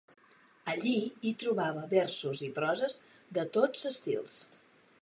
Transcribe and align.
Allí 0.71 0.93
hi 1.27 1.33
trobava 1.43 1.85
versos 1.93 2.43
i 2.49 2.51
proses 2.59 2.99
de 3.39 3.47
tots 3.59 3.87
estils 3.93 4.41